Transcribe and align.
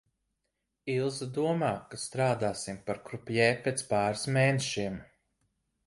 Ilze 0.93 1.27
domā, 1.35 1.69
ka 1.91 2.01
strādāsim 2.05 2.81
par 2.91 3.03
krupjē 3.11 3.47
pēc 3.69 3.85
pāris 3.93 4.29
mēnešiem. 4.39 5.03